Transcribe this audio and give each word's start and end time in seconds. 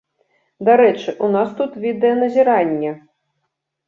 Дарэчы, 0.69 1.13
у 1.27 1.29
нас 1.35 1.49
тут 1.59 1.75
відэаназіранне! 1.83 2.95